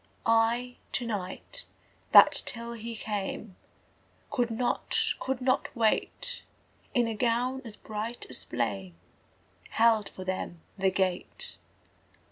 [0.25, 1.65] I, to night,
[2.11, 3.55] that till he came
[4.31, 6.41] Could not, could not wait,
[6.95, 8.95] In a gown as bright as flame
[9.69, 11.59] Held for them the gate.)